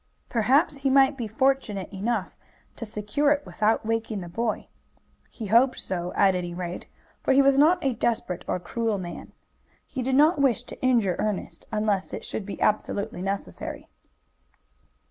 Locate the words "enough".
1.93-2.35